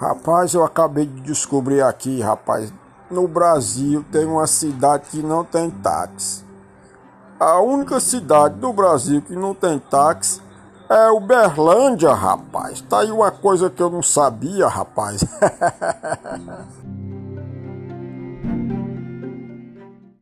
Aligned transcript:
Rapaz, 0.00 0.54
eu 0.54 0.64
acabei 0.64 1.04
de 1.04 1.20
descobrir 1.20 1.82
aqui, 1.82 2.22
rapaz. 2.22 2.72
No 3.10 3.28
Brasil 3.28 4.02
tem 4.10 4.24
uma 4.24 4.46
cidade 4.46 5.10
que 5.10 5.22
não 5.22 5.44
tem 5.44 5.68
táxi. 5.68 6.42
A 7.38 7.60
única 7.60 8.00
cidade 8.00 8.54
do 8.54 8.72
Brasil 8.72 9.20
que 9.20 9.36
não 9.36 9.54
tem 9.54 9.78
táxi 9.78 10.40
é 10.88 11.10
Uberlândia, 11.10 12.14
rapaz. 12.14 12.80
Tá 12.80 13.00
aí 13.00 13.10
uma 13.10 13.30
coisa 13.30 13.68
que 13.68 13.82
eu 13.82 13.90
não 13.90 14.02
sabia, 14.02 14.68
rapaz. 14.68 15.22